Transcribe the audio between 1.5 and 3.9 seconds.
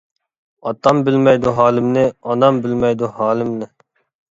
ھالىمنى، ئانام بىلمەيدۇ ھالىمنى.